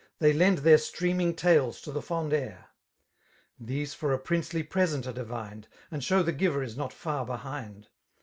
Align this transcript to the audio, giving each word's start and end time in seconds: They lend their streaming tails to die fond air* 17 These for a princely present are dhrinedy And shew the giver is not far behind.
They 0.17 0.33
lend 0.33 0.57
their 0.65 0.79
streaming 0.79 1.35
tails 1.35 1.79
to 1.81 1.93
die 1.93 2.01
fond 2.01 2.33
air* 2.33 2.69
17 3.59 3.67
These 3.67 3.93
for 3.93 4.11
a 4.13 4.17
princely 4.17 4.63
present 4.63 5.05
are 5.05 5.13
dhrinedy 5.13 5.65
And 5.91 6.03
shew 6.03 6.23
the 6.23 6.31
giver 6.31 6.63
is 6.63 6.75
not 6.75 6.91
far 6.91 7.23
behind. 7.23 7.87